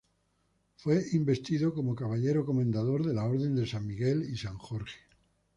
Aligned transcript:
Fue 0.77 1.05
investido 1.13 1.75
como 1.75 1.93
caballero 1.93 2.43
comendador 2.43 3.05
de 3.05 3.13
la 3.13 3.25
Orden 3.25 3.55
de 3.55 3.67
San 3.67 3.85
Miguel 3.85 4.27
y 4.27 4.35
San 4.35 4.57
Jorge. 4.57 4.97